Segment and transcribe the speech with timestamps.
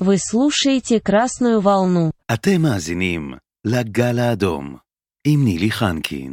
[0.00, 2.10] Вы слушаете «Красную волну».
[2.32, 4.76] אתם מאזינים לגל האדום
[5.24, 6.32] עם נילי חנקין.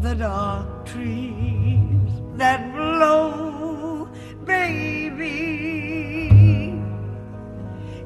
[0.00, 4.08] the dark trees that blow,
[4.44, 5.50] baby,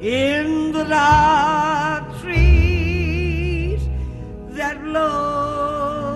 [0.01, 3.89] in the dark trees
[4.57, 6.15] that blow,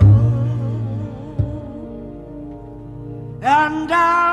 [3.41, 4.32] and I.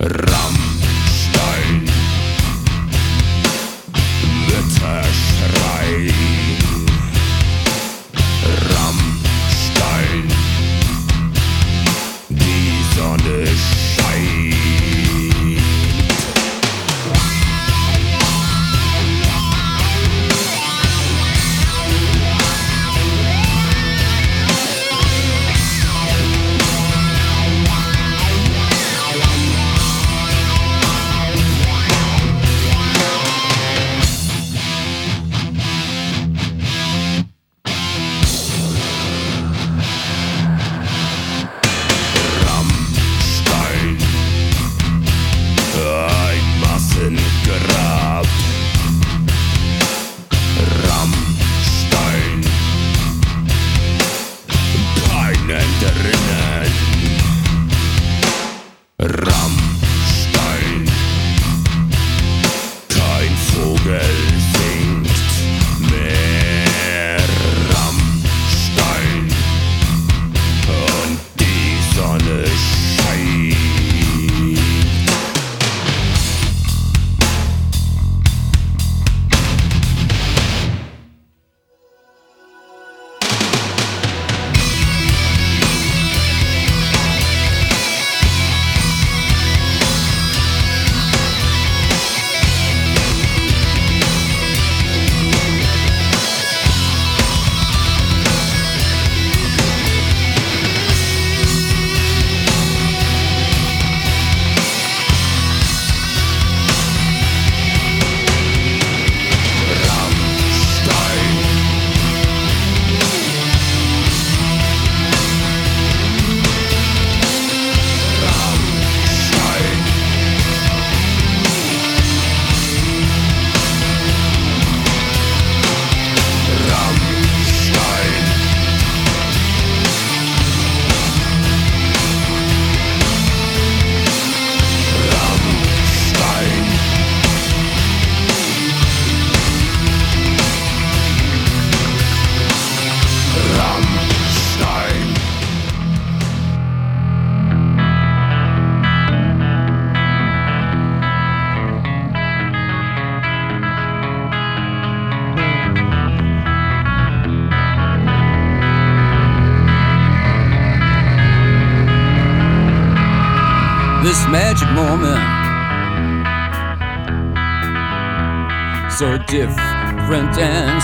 [0.00, 0.37] Ra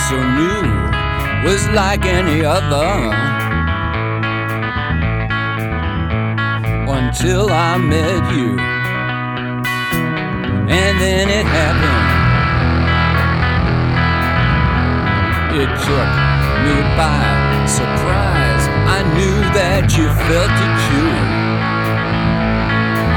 [0.09, 0.63] so new
[1.49, 2.91] was like any other.
[6.97, 8.51] Until I met you,
[10.69, 12.11] and then it happened.
[15.63, 16.11] It took
[16.65, 17.25] me by
[17.67, 18.65] surprise.
[18.97, 21.13] I knew that you felt it too.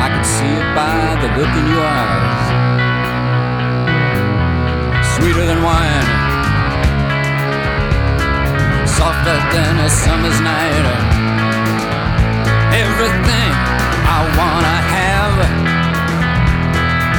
[0.03, 2.47] I could see it by the look in your eyes.
[5.15, 6.16] Sweeter than wine,
[8.97, 10.85] softer than a summer's night.
[12.83, 13.51] Everything
[14.17, 15.37] I wanna have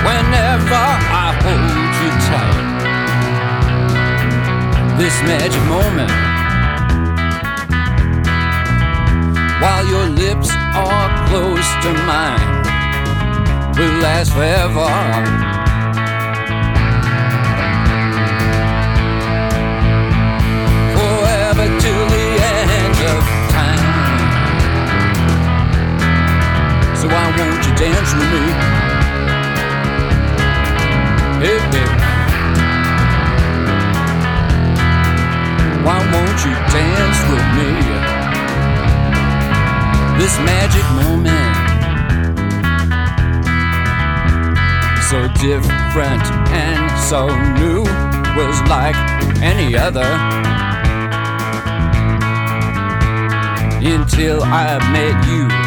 [0.08, 0.84] whenever
[1.24, 2.66] I hold you tight.
[4.98, 6.10] This magic moment
[9.62, 12.48] while your lips are close to mine
[13.76, 15.57] will last forever.
[27.78, 28.46] Dance with me?
[31.38, 31.98] Hey, baby.
[35.84, 37.70] Why won't you dance with me?
[40.18, 41.38] This magic moment
[45.08, 47.82] so different and so new
[48.36, 48.96] was like
[49.40, 50.04] any other
[53.80, 55.57] until I met you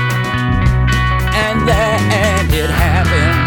[1.70, 3.40] and then it happened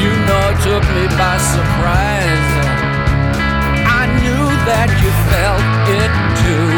[0.00, 2.50] you know it took me by surprise
[4.00, 5.64] I knew that you felt
[6.02, 6.12] it
[6.42, 6.70] too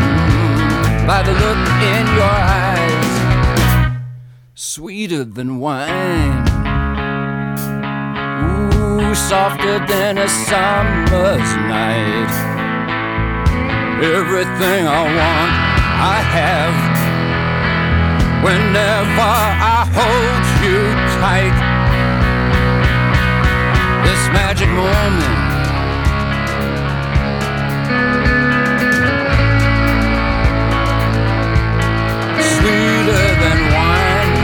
[0.00, 1.62] Mm, by the look
[1.94, 3.10] in your eyes
[4.54, 6.46] sweeter than wine.
[8.44, 12.32] Ooh, softer than a summer's night.
[14.02, 15.52] Everything I want,
[16.16, 16.89] I have.
[18.42, 20.80] Whenever I hold you
[21.20, 21.56] tight,
[24.02, 25.36] this magic moment.
[32.40, 34.36] Sweeter than wine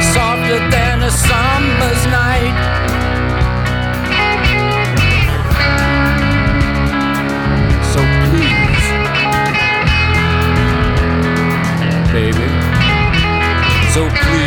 [0.00, 2.79] softer than a summer's night.
[13.92, 14.39] So please,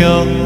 [0.00, 0.39] 새벽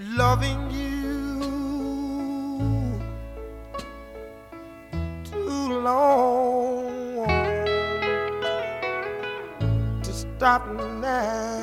[0.00, 1.40] loving you
[5.24, 7.26] too long
[10.02, 11.58] to stop now.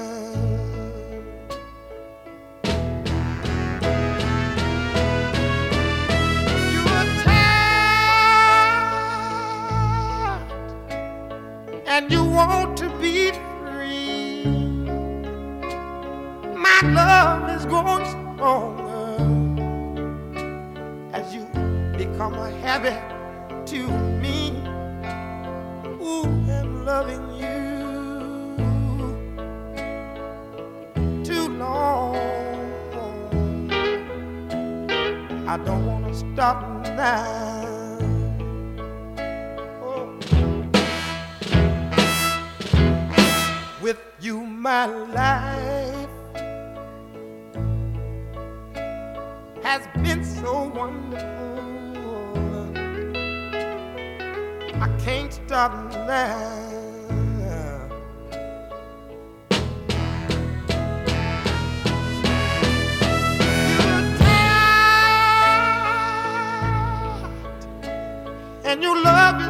[6.71, 7.97] You were tired
[11.87, 14.45] and you want to be free.
[16.55, 19.17] My love is going stronger
[21.11, 21.43] as you
[21.97, 23.01] become a habit
[23.65, 23.87] to
[24.21, 24.51] me.
[25.99, 27.57] Ooh, I'm loving you
[31.23, 32.15] too long.
[35.47, 36.61] I don't want to stop
[36.95, 37.65] now.
[39.81, 40.13] Oh.
[43.81, 45.76] with you my life
[50.41, 51.25] so wonderful.
[54.79, 56.65] I can't stop now.
[63.81, 65.07] You're tired
[68.65, 69.46] and you love me.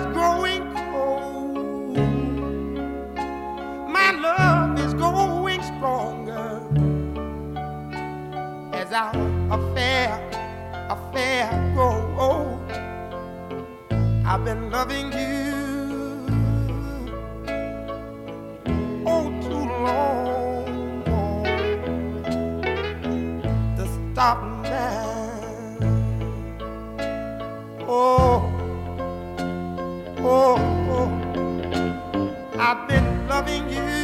[32.69, 33.96] I've been loving you